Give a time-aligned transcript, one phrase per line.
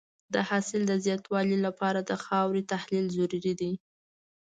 [0.33, 3.71] د حاصل د زیاتوالي لپاره د خاورې تحلیل ضروري دی.